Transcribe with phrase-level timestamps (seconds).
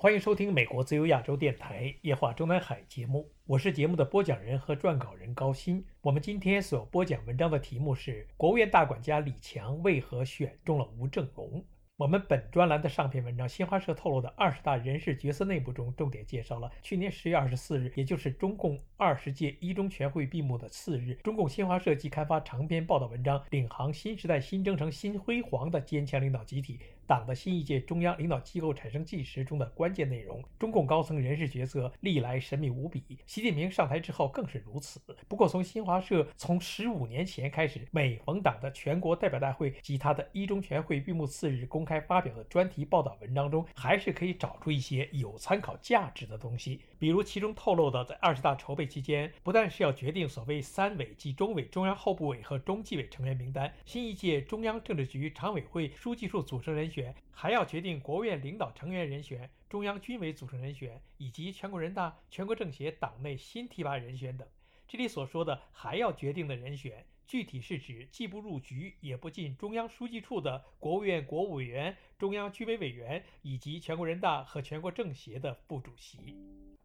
[0.00, 5.84] 欢迎收听美国自由亚洲电台《夜话中南海》节目，我是节目的播讲人和撰稿人高鑫。
[6.02, 11.50] 我们今天所播讲文章的题目是《国务院大管家李强为何选中了吴正龙》。
[11.96, 26.78] 我们本专栏的上篇文章，新华社透露的二十大人事角色内部中，重点介绍了去年十月二十四日，也就是中共二十届一中全会闭幕的次日，中共新华社即刊发长篇报道文章，领航新时代新征程新辉煌的坚强领导集体。
[27.08, 35.00] 党的新一届中央领导机构产生纪实中的关键内容，中共高层人事角色历来神秘无比，习近平上台之后更是如此。
[35.26, 46.82] 不过，从新华社从十五年前开始，每逢党的全国代表大会及他的一中全会闭幕次日公开发表的专题报道文章中，还是可以找出一些有参考价值的东西。
[46.98, 56.97] 比如，其中透露的，在二十大筹备期间，不但是要决定所谓三委及中委、中央候补委和中纪委成员名单，新一届中央政治局常委会书记处组成人选。
[57.30, 64.46] 还要决定国务院领导成员人选、中央军委组成人选以及全国人大、全国政协党内新提拔人选等。
[64.86, 76.34] 这里所说的还要决定的人选，具体是指既不入局也不进中央书记处的国务院国务委员、中央军委委员以及全国人大和全国政协的副主席。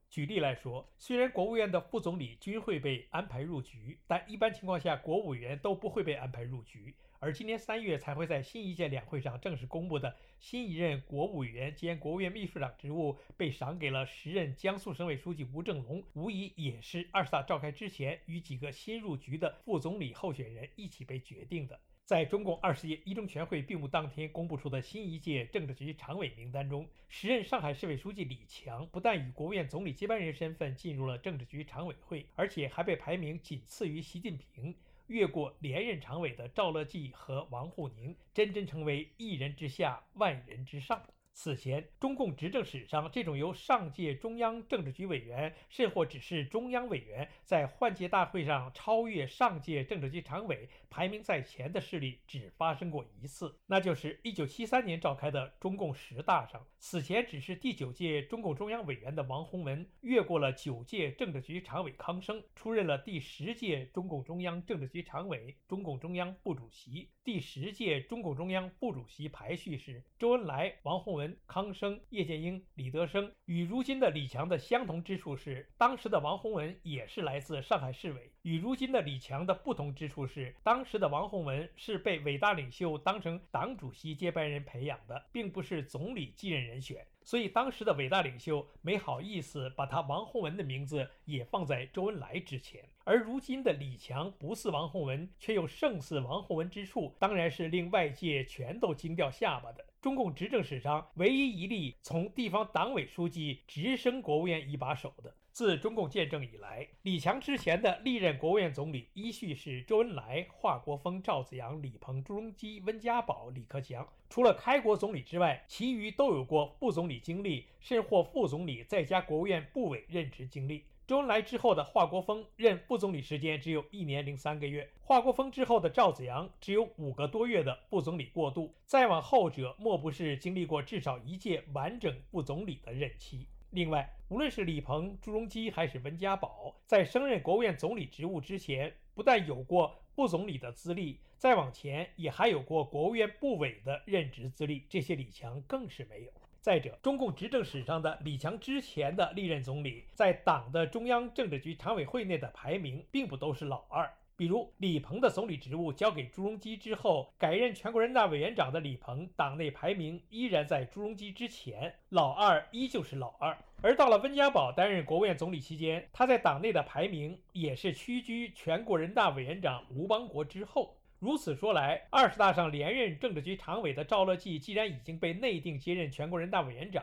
[0.10, 6.94] 举例来说，虽然国务院的副总理均会被安排入局，但一般情况下，国务委员都不会被安排入局。
[7.24, 21.80] 而今年三月才会在新一届两会上正式公布的新一任国务委员兼国务院秘书长职务被赏给了时任江苏省委书记吴正龙，无疑也是二十大召开之前与几个新入局的副总理候选人一起被决定的。
[22.04, 34.76] 在中共二十届一中全会闭幕当天公布出的新一届政治局常委名单中，时任上海市委书记李强不但以国务院总理接班人身份进入了政治局常委会，而且还被排名仅次于习近平。
[35.14, 41.04] 越过连任常委的赵乐际和王沪宁，真真成为一人之下，万人之上。
[41.36, 67.10] 此前，中共执政史上，这种由上届中央政治局委员，甚或只是中央委员，在换届大会上超越上届政治局常委，排名在前的事例，只发生过一次，那就是1973年召开的中共十大上，此前只是第九届中共中央委员的王洪文，越过了九届政治局常委康生，出任了第十届中共中央政治局常委、中共中央副主席。
[67.24, 73.32] 第十届中共中央副主席排序是周恩来、王洪文、康生、叶剑英、李德生。
[73.46, 87.06] 与如今的李强的相同之处是，当时的王洪文也是来自上海市委；与如今的李强的不同之处是，当时的王洪文是被伟大领袖当成党主席接班人培养的，并不是总理继任人选。
[87.26, 99.86] 所以当时的伟大领袖没好意思把他王洪文的名字也放在周恩来之前，而如今的李强不似王洪文，却又胜似王洪文之处，当然是令外界全都惊掉下巴的。
[100.04, 105.34] 中共执政史上唯一一例从地方党委书记直升国务院一把手的。
[105.54, 114.06] 自中共建政以来，李强之前的历任国务院总理依序是周恩来、华国锋、赵紫阳、李鹏、朱镕基、温家宝、李克强。
[114.30, 120.84] 除了开国总理之外，其余都有过副总理经历，甚或副总理再加国务院部委任职经历。
[121.06, 133.46] 周恩来之后的华国锋任副总理时间只有一年零三个月，华国锋之后的赵紫阳只有五个多月的副总理过渡，再往后者莫不是经历过至少一届完整副总理的任期。
[133.72, 146.32] 另外，无论是李鹏、朱镕基还是温家宝，在升任国务院总理职务之前，不但有过副总理的资历，再往前也还有过国务院部委的任职资历，这些李强更是没有。
[146.64, 154.10] 再者，中共执政史上的李强之前的历任总理，在党的中央政治局常委会内的排名，并不都是老二。
[154.38, 163.58] 比如李鹏的总理职务交给朱镕基之后，改任全国人大委员长的李鹏，党内排名依然在朱镕基之前，老二依旧是老二。
[163.82, 170.96] 而到了温家宝担任国务院总理期间，他在党内的排名也是屈居全国人大委员长吴邦国之后。
[171.24, 177.02] 如此说来，二十大上连任政治局常委的赵乐际，既然已经被内定接任全国人大委员长。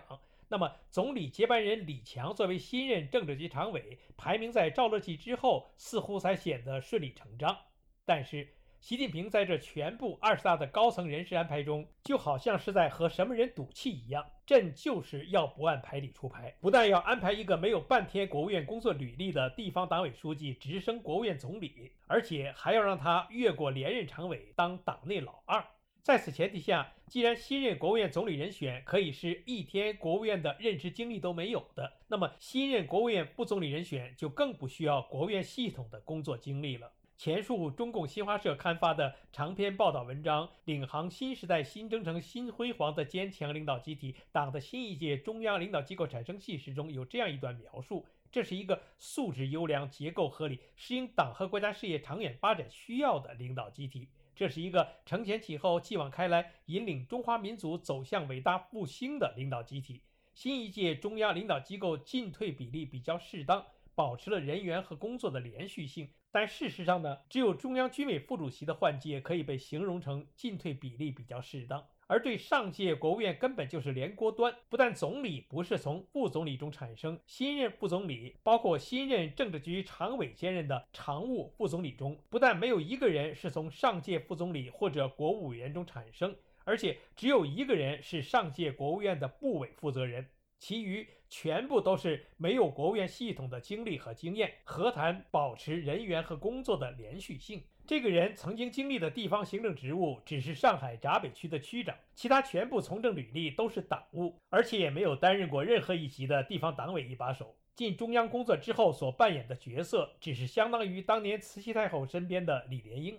[0.50, 7.56] 那么，总理接班人李强作为新任政治局常委，排名在赵乐际之后，似乎才显得顺理成章。
[8.04, 8.46] 但是，
[8.80, 14.24] 习近平在这全部二十大的高层人事安排中，就好像是在和什么人赌气一样。
[14.46, 25.62] 朕就是要不按牌理出牌，不但要安排一个没有半天国务院工作履历的地方党委书记直升国务院总理，而且还要让他越过连任常委当党内老二。
[26.02, 36.90] 在此前提下，既然新任国务院总理人选可以是一天国务院的任职经历都没有的，那么新任国务院副总理人选就更不需要国务院系统的工作经历了。
[37.22, 54.08] 前述中共新华社刊发的长篇报道文章《领航新时代新征程新辉煌的坚强领导集体——党的新一届中央领导机构产生纪实》中有这样一段描述：这是一个素质优良、结构合理、适应党和国家事业长远发展需要的领导集体。
[54.34, 60.00] 这是一个承前启后、继往开来、引领中华民族走向伟大复兴的领导集体。
[60.32, 66.08] 新一届中央领导机构进退比例比较适当，保持了人员和工作的连续性。
[66.32, 74.54] 但事实上呢，只有中央军委副主席的换届可以被形容成进退比例比较适当，而对上届国务院根本就是连锅端。
[74.68, 90.24] 不但总理不是从副总理中产生，新任副总理，包括新任政治局常委兼任的常务副总理中，不但没有一个人是从上届副总理或者国务委员中产生，而且只有一个人是上届国务院的部委负责人。
[90.60, 97.62] 其余全部都是没有国务院系统的经历和经验，何谈保持人员和工作的连续性？
[97.86, 107.56] 这个人曾经经历的地方行政职务只是上海闸北区的区长，其他全部从政履历都是党务，而且也没有担任过任何一级的地方党委一把手。
[107.74, 113.18] 进中央工作之后所扮演的角色，只是相当于当年慈禧太后身边的李莲英。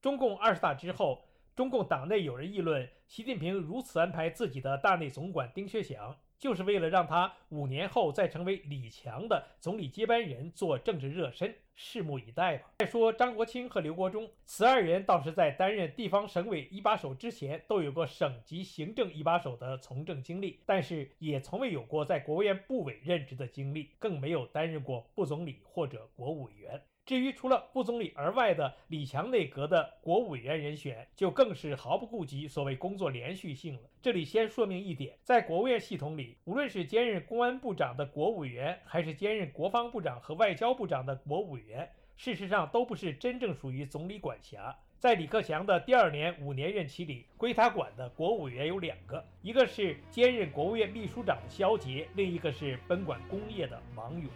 [0.00, 1.24] 中共二十大之后，
[1.56, 6.16] 中共党内有人议论，习近平如此安排自己的大内总管丁薛祥。
[6.42, 12.72] 就是为了让他五年后再成为李强的总理接班人做政治热身，拭目以待吧。
[12.80, 26.82] 再说张国清和刘国中，此二人倒是在担任地方省委一把手之前，都有过省级行政一把手的从政经历，但是也从未有过在国务院部委任职的经历，更没有担任过副总理或者国务委员。
[27.04, 33.80] 至于除了副总理而外的李强内阁的国务委员人选，就更是毫不顾及所谓工作连续性了。
[34.00, 44.72] 这里先说明一点，在国务院系统里，无论是兼任公安部长的国务委员，还是兼任国防部长和外交部长的国务委员，事实上都不是真正属于总理管辖。
[45.00, 54.30] 在李克强的第二年五年任期里，归他管的国务委员有两个，一个是兼任国务院秘书长的肖捷，另一个是本管工业的王勇。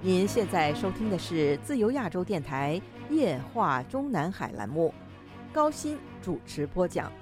[0.00, 4.92] 您现在收听的是自由亚洲电台夜话中南海栏目，
[5.52, 7.12] 高鑫主持播讲。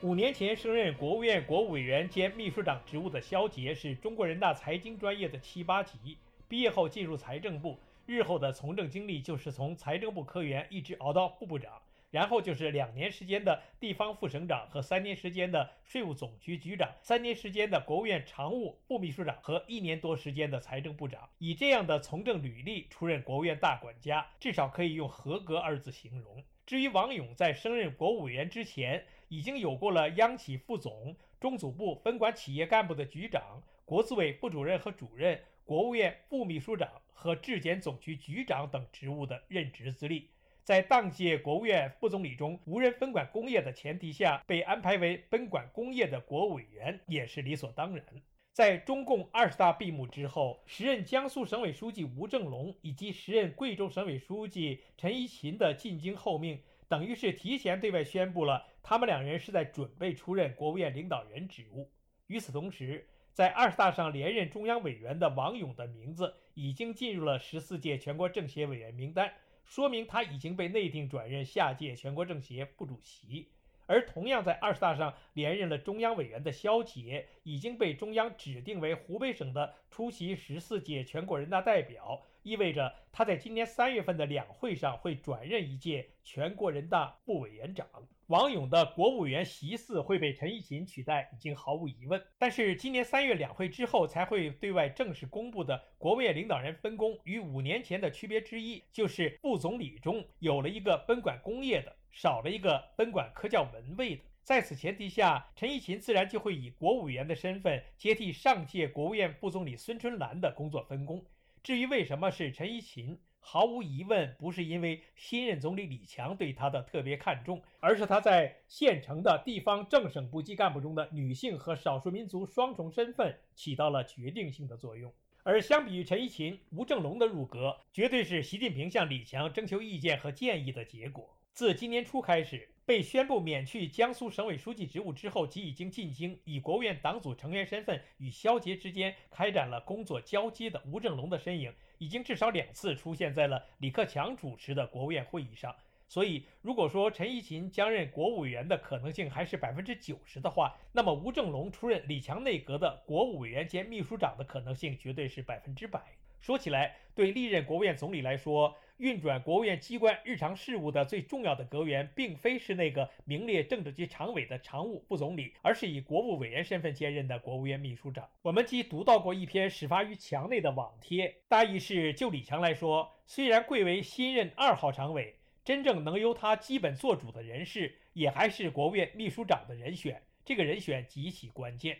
[0.00, 6.16] 五年前升任国务院国务委员兼秘书长职务的肖捷，是中国人大财经专业的七八级，
[6.46, 11.72] 毕业后进入财政部，日后的从政经历就是从财政部科员一直熬到副部长。
[12.10, 21.28] 然后就是两年时间的地方副省长和三年时间的税务总局局长，三年时间的国务院常务副秘书长和一年多时间的财政部长。
[21.38, 26.42] 以这样的从政履历出任国务院大管家，至少可以用合格二字形容。
[26.64, 40.28] 至于王勇，在升任国务委员之前，已经有过了央企副总、中组部分管企业干部的局长、国资委副主任和主任、国务院副秘书长和质检总局局长等职务的任职资历。
[40.68, 48.04] 在当届国务院副总理中无人分管工业的前提下，被安排为分管工业的国务委员也是理所当然。
[48.52, 61.88] 在中共二十大闭幕之后，时任江苏省委书记吴政龙以及时任贵州省委书记陈一勤的进京候命，等于是提前对外宣布了他们两人是在准备出任国务院领导人职务。
[62.26, 69.32] 与此同时，在二十大上连任中央委员的王勇的名字已经进入了十四届全国政协委员名单。
[69.68, 73.48] 说明他已经被内定转任下届全国政协副主席，
[73.86, 87.86] 而同样在二十大上连任了中央委员的肖捷，已经被中央指定为湖北省的出席十四届全国人大代表，意味着他在今年三月份的两会上会转任一届全国人大副委员长。
[88.28, 92.22] 王勇的国务委员席次会被陈一勤取代，已经毫无疑问。
[92.38, 104.22] 但是今年三月两会之后才会对外正式公布的国务院领导人分工，与五年前的区别之一，就是副总理中有了一个分管工业的，少了一个分管科教文卫的。
[104.42, 111.24] 在此前提下，陈一勤自然就会以国务委员的身份接替上届国务院副总理孙春兰的工作分工。
[111.62, 125.12] 至于为什么是陈一勤，毫无疑问不是因为新任总理李强对他的特别看重，而是他在县城的地方政省部级干部中的女性和少数民族双重身份起到了决定性的作用。
[125.44, 131.37] 而相比于陈一勤、吴正龙的入阁，绝对是习近平向李强征求意见和建议的结果。
[131.58, 141.74] 自今年初开始，被宣布免去江苏省委书记职务之后，即已经进京以国务院党组成员身份与肖捷之间开展了工作交接的吴正龙的身影。
[141.98, 145.74] 已经至少两次出现在了李克强主持的国务院会议上，
[146.06, 156.00] 所以如果说陈一勤将任国务委员的可能性还是百分之九十的话，那么吴正龙出任李强内阁的国务委员兼秘书长的可能性绝对是百分之百。
[156.40, 168.28] 说起来，对历任国务院总理来说，运转国务院机关日常事务的最重要的阁员，并非是那个名列政治局常委的常务副总理，而是以国务委员身份兼任的国务院秘书长。
[168.42, 180.22] 我们既读到过一篇始发于墙内的网帖，大意是：就李强来说，虽然贵为新任二号常委，真正能由他基本做主的人士，也还是国务院秘书长的人选。
[180.44, 181.98] 这个人选极其关键。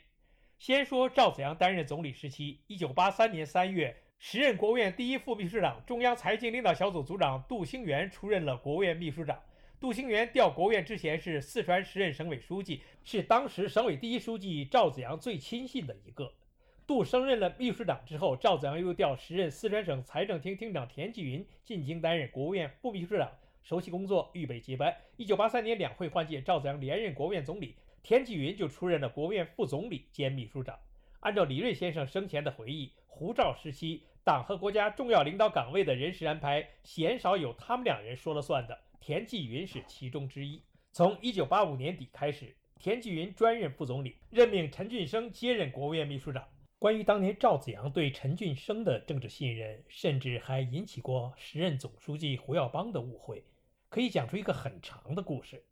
[0.58, 3.96] 先说赵紫阳担任总理时期，一九八三年三月。
[4.20, 9.40] 时任国务院第一副秘书长、中央财经领导小组组长杜兴源出任了国务院秘书长。
[9.78, 16.32] 杜兴源调国务院之前是四川时任省委书记，是当时省委第一书记赵紫阳最亲信的一个。
[16.84, 23.30] 杜升任了秘书长之后，赵紫阳又调时任四川省财政厅厅长田纪云进京担任国务院副秘书长，
[23.62, 24.92] 熟悉工作，预备接班。
[25.16, 30.76] 一九八三年两会换届，赵紫阳连任国务院总理，田纪云就出任了国务院副总理兼秘书长。
[31.20, 34.04] 按照李瑞先生生前的回忆，胡赵时期。
[34.24, 38.78] 党和国家重要领导岗位的人事安排，鲜少有他们两人说了算的。
[39.00, 40.62] 田纪云是其中之一。
[40.92, 46.46] 从1985年底开始，田纪云专任副总理，任命陈俊生接任国务院秘书长。
[46.78, 53.42] 关于当年赵紫阳对陈俊生的政治信任，甚至还引起过时任总书记胡耀邦的误会，
[53.88, 55.64] 可以讲出一个很长的故事。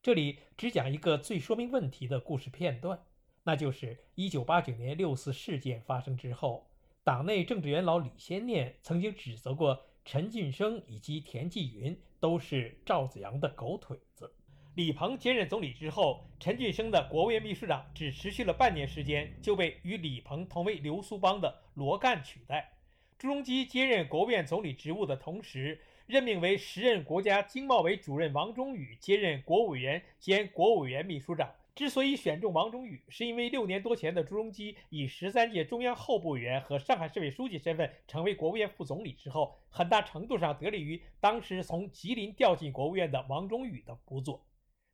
[0.00, 3.02] 这里只讲一个最说明问题的故事片段，
[3.42, 6.70] 那就是1989年六四事件发生之后。
[7.04, 14.32] 党内政治元老李先念曾经指责过陈俊生以及田纪云都是赵紫阳的狗腿子。
[14.74, 22.72] 李鹏接任总理之后，陈俊生的国务院秘书长只持续了半年时间，就被与李鹏同为刘苏帮的罗干取代。
[23.18, 31.52] 朱镕基接任国务院总理职务的同时，任命为时任国家经贸委主任王忠宇接任国务委员兼国务委员秘书长。
[31.74, 44.46] 之所以选中王忠宇，是因为六年多前的朱镕基以十三届中央候补委员和上海市委书记身份成为国务院副总理之后，很大程度上得力于当时从吉林调进国务院的王忠宇的辅佐。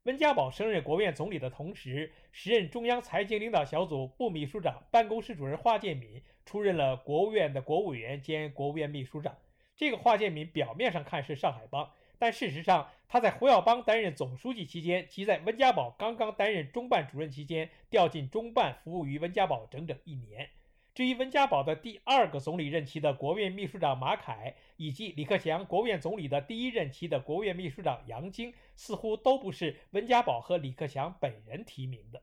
[0.04, 9.36] 温家宝升任国务院总理的同时，时任中央财经领导小组副秘书长、办公室主任华建敏出任了国务院的国务委员兼国务院秘书长。
[9.76, 11.90] 这个华建敏表面上看是上海帮。
[12.18, 20.48] 但事实上，他在胡耀邦担任总书记期间，即在温家宝刚刚担任中办主任期间，调进中办服务于温家宝整整一年。
[20.94, 32.22] 至于温家宝的第二个总理任期的国务院秘书长马凯，以及李克强国务院总理的第一任期的国务院秘书长杨晶，似乎都不是温家宝和李克强本人提名的。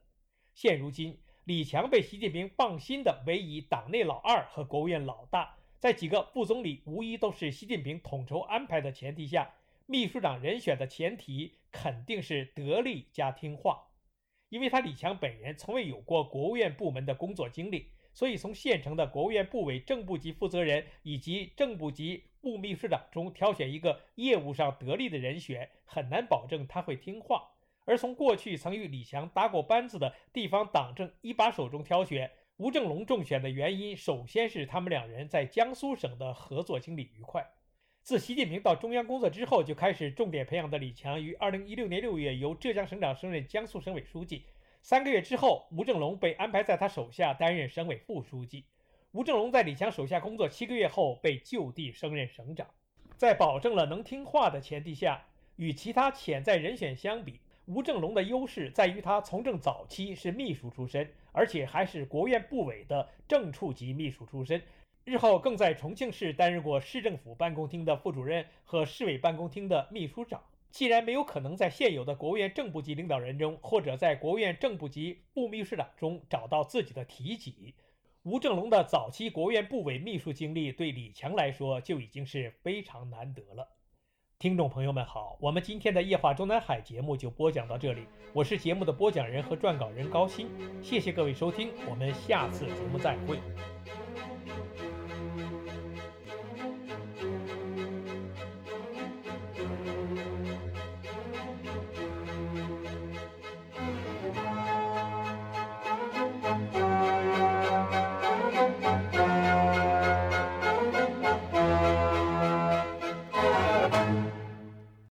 [0.53, 9.51] 现如今，李强被习近平放心的委以党内老二和国务院老大，在几个副总理无疑都是习近平统筹安排的前提下。
[9.89, 13.88] 秘书长人选的前提肯定是得力加听话，
[14.50, 27.51] 因为他李强本人从未有过国务院部门的工作经历，所以从现成的国务院部委正部级负责人以及正部级副秘书长中挑选一个业务上得力的人选，很难保证他会听话。
[27.86, 37.50] 而从过去曾与李强搭过班子的地方党政一把手中挑选吴正龙中选的原因，首先是他们两人在江苏省的合作经历愉快。
[38.08, 44.46] 自习近平到中央工作之后，就开始重点培养的李强，于二零一六年六月由浙江省长升任江苏省委书记。
[44.82, 48.64] 三个月之后，吴正龙被安排在他手下担任省委副书记。
[49.12, 52.66] 吴正龙在李强手下工作七个月后，被就地升任省长。
[53.18, 55.22] 在保证了能听话的前提下，
[55.58, 64.62] 与其他潜在人选相比，吴正龙的优势在于他从政早期是秘书出身，而且还是国务院部委的正处级秘书出身。
[65.08, 70.44] 日后更在重庆市担任过市政府办公厅的副主任和市委办公厅的秘书长。
[70.70, 77.74] 既然没有可能在现有的国务院正部级领导人中，或者在国务院正部级副秘书长中找到自己的提己，
[78.24, 83.66] 吴正龙的早期国务院部委秘书经历对李强来说就已经是非常难得了。
[84.38, 88.02] 听众朋友们好，我们今天的夜话中南海节目就播讲到这里，
[88.34, 90.48] 我是节目的播讲人和撰稿人高鑫，
[90.84, 93.40] 谢谢各位收听，我们下次节目再会。